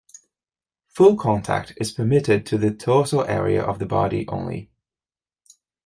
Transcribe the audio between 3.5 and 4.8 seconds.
of the body only.